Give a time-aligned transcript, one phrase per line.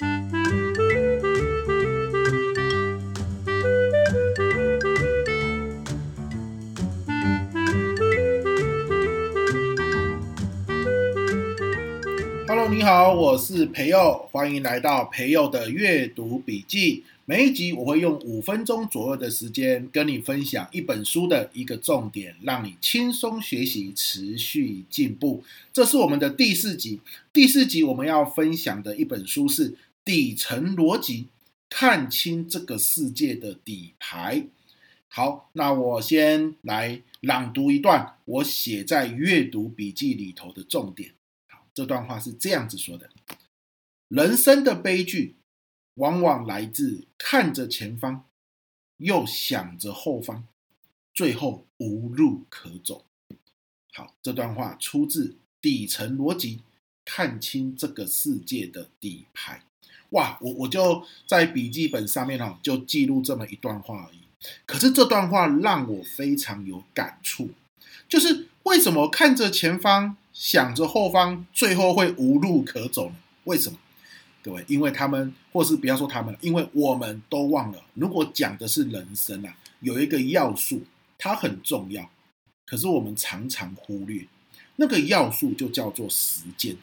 [0.00, 0.08] Hello，
[12.70, 17.04] 你好，我是培佑，欢迎来到培佑的阅读笔记。
[17.26, 25.44] 每一集我会用五分钟左右的时间跟你分享一本书的一个重点，让你轻松学习，持续进步。
[25.74, 27.00] 这是我们的第四集。
[27.34, 29.70] 第四集我们要分享的一本书是
[30.10, 31.28] 《底层逻辑：
[31.68, 34.40] 看清这个世界的底牌》。
[35.06, 41.14] 好，那我先来朗读一段我写在阅读笔记里头的重点。
[41.46, 43.08] 好，这段话是这样子说的：
[44.08, 45.36] 人生的悲剧。
[45.94, 48.24] 往往来自看着前方，
[48.96, 50.46] 又想着后方，
[51.14, 53.04] 最后无路可走。
[53.92, 56.62] 好，这段话出自底层逻辑，
[57.12, 59.64] 看清这个世界的底牌。
[60.10, 64.20] 哇，我我就在笔记本上面哈，就记录这么一段话而已。
[64.64, 67.50] 可是这段话让我非常有感触，
[68.08, 73.16] 就是为什么看着前方，想着后方，最后会无路可走呢？
[73.42, 73.78] 为什么？
[74.44, 80.84] 各位，因为他们，或是不要说他们，因为我们都忘了，如果讲的是人生啊，有一个要素，
[81.18, 82.08] 它很重要，
[82.64, 84.28] 可是我们常常忽略，
[84.76, 86.76] 那个要素就叫做时间。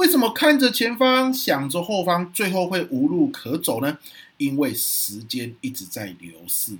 [0.00, 3.98] 为什么看着前方，想着后方，最后会无路可走呢？
[4.38, 6.72] 因为时间一直在流逝。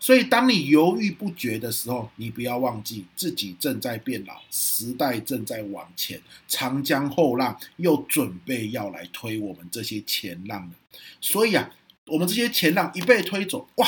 [0.00, 6.18] 所以，当你犹豫不决的时候，你不要忘记自己正在变老，时代正在往前，
[6.48, 10.98] 长江后浪又准备要来推我们这些前浪了。
[11.20, 11.68] 所以啊，
[12.06, 13.86] 我们这些前浪一被推走，哇，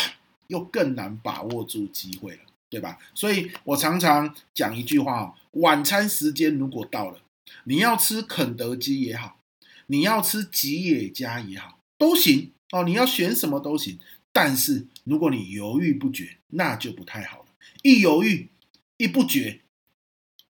[0.48, 2.98] 又更难把握住机会了，对吧？
[3.14, 7.18] 所以我常常讲一句话，晚餐时间如果到了，
[7.64, 9.40] 你要吃肯德基也好，
[9.86, 13.98] 你要吃吉野家也好，都行哦，你要选什么都行。
[14.32, 17.46] 但是如果你犹豫不决，那就不太好了。
[17.82, 18.48] 一犹豫，
[18.96, 19.60] 一不决，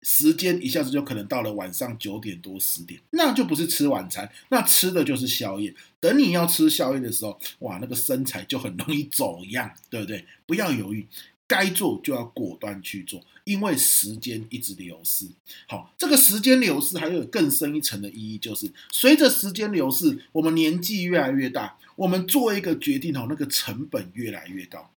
[0.02, 5.74] 时间一下子就可能到了晚上九点多十点，那就不是吃晚餐，那吃的就是宵夜。
[6.00, 10.26] 等你要吃宵夜的时候，哇，那个身材就很容易走样，对不对？
[10.46, 11.08] 不要犹豫。
[11.48, 13.20] 该做就要果断去做，
[13.50, 15.26] 因为时间一直流逝。
[15.68, 24.92] 好，这个时间流逝还有更深一层的意义，就是随着时间流逝，我们年纪越来越大，我们做一个决定，哦，那个成本越来越高。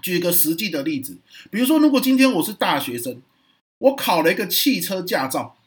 [0.00, 1.18] 举一个实际的例子，
[1.50, 3.20] 比如说，如果今天我是大学生，
[3.78, 5.58] 我考了一个汽车驾照，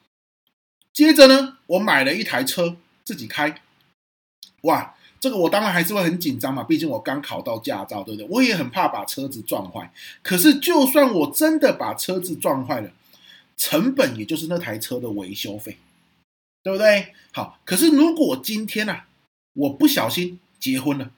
[0.94, 3.62] 接着呢，我买了一台车自己开，
[4.62, 4.96] 哇！
[5.22, 8.28] 这个我当然还是会很紧张嘛，毕竟我刚考到驾照，对不对？
[8.28, 9.94] 我也很怕把车子撞坏。
[10.24, 12.92] 可是，就算我真的把车子撞坏了，
[13.56, 15.78] 成本也就是那台车的维修费，
[16.64, 17.14] 对不对？
[17.32, 19.06] 好，可是如果今天啊，
[19.54, 21.12] 我不小心结婚了，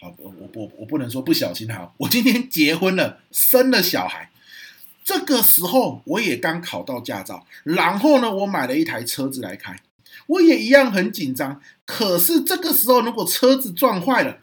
[0.00, 4.28] 好，我我我不能说不小心哈，我今天结婚了，生了小孩，
[5.04, 9.80] 这个时候我也刚考到驾照，然后呢，我买了一台车子来开。
[10.26, 14.38] 我也一样很紧张，可是这个时候如果车子撞坏了，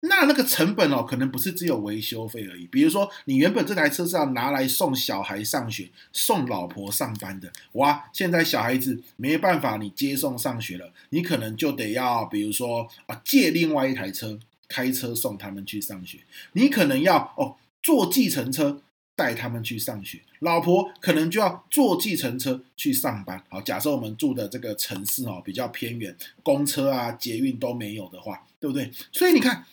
[0.00, 2.66] 那那个成本哦，可能不是只有维修费而已。
[2.66, 14.38] 比如说，你原本这台车是要拿来送小孩上学、送老婆上班的，哇，现在小孩子没办法你接送上学了，你可能就得要，比如说啊，借另外一台车
[14.68, 16.20] 开车送他们去上学，
[16.52, 18.80] 你可能要哦坐计程车。
[19.20, 23.44] 带他们去上学，老婆可能就要坐计程车去上班。
[23.50, 28.90] 好，假设我们住的这个城市哦比较偏远，公车啊、捷运都没有的话，对不对？
[29.12, 29.66] 所以你看，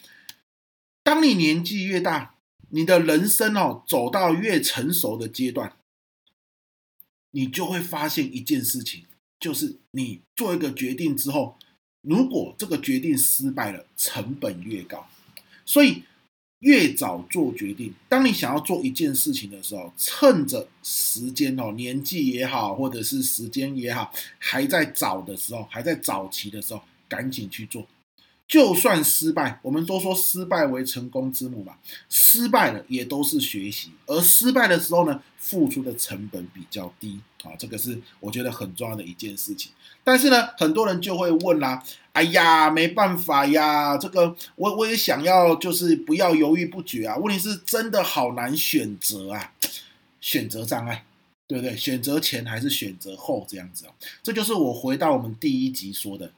[1.02, 2.36] 当你年纪越大，
[2.72, 5.72] 你的人生哦走到越成熟的阶段，
[7.32, 9.06] 你就会发现一件事情，
[9.40, 11.58] 就是你做一个决定之后，
[12.02, 15.08] 如果这个决定失败了，成本越高，
[15.66, 16.04] 所以。
[16.60, 27.86] 越早做决定，当你想要做一件事情的时候，趁着时间哦，年纪也好，或者是时间也好，还在早的时候，还在早期的时候，赶紧去做。
[28.48, 31.76] 就算失败，我们都说失败为成功之母嘛，
[32.10, 39.74] 失败了也都是学习，而失败的时候呢，付出的成本比较低啊，这个是我觉得很重要的一件事情。
[40.02, 41.84] 但是呢，很多人就会问啦，
[42.14, 49.52] 哎呀，没办法呀，这个我我也想要，就是不要犹豫不决啊，问题是真的好难选择啊，
[50.22, 51.04] 选择障碍，
[51.48, 51.76] 对不对？
[51.76, 56.32] 选择前还是选择后这样子啊，这就是我回到我们第一集说的。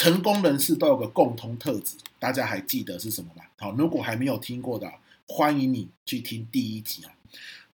[0.00, 3.44] 成功人士都有个共同特质，大家还记得是什么吗？
[3.58, 4.90] 好，如果还没有听过的，
[5.28, 7.12] 欢迎你去听第一集啊。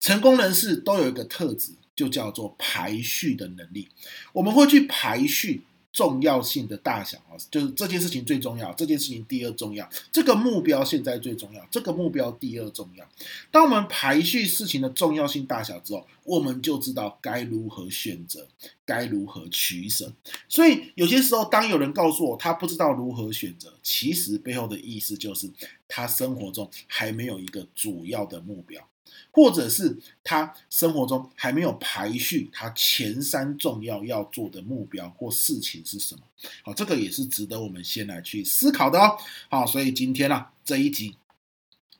[0.01, 3.87] 成功人士都有一个特质，就叫做排序的能力。
[4.33, 5.63] 我们会去排序
[5.97, 13.09] 重要性的大小啊，就是这件事情最重要，这件事情第二重要，这个目标现在最重要，这个目标第二重要。
[13.51, 18.47] 当我们排序事情的重要性大小之后，我们就知道该如何选择，
[18.85, 20.13] 该如何取舍。
[20.51, 25.51] 所以有些时候，当有人告诉我他不知道如何选择，其实背后的意思就是
[25.89, 28.87] 他生活中还没有一个主要的目标。
[29.31, 36.23] 或者是他生活中还没有排序，他前三重要要做的目标或事情是什么？
[36.63, 39.19] 好，这个也是值得我们先来去思考的哦。
[39.49, 41.17] 好，所以今天啊这一集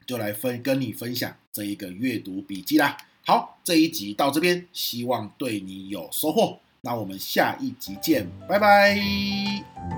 [0.07, 2.97] 就来分跟你分享这一个阅读笔记啦。
[3.25, 6.59] 好，这一集到这边，希望对你有收获。
[6.83, 9.96] 那我们下一集见，拜拜。